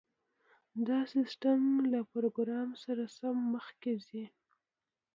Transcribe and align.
دا 0.87 0.99
سیستم 1.13 1.59
له 1.91 1.99
پروګرام 2.11 2.69
سره 2.83 3.03
سم 3.17 3.37
مخکې 3.53 3.93
ځي 4.07 4.25